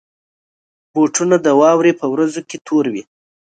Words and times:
بوټونه 0.93 1.35
د 1.45 1.47
واورې 1.59 1.91
پر 1.99 2.07
ورځو 2.13 2.41
کې 2.49 2.57
تور 2.67 2.85
وي. 2.93 3.03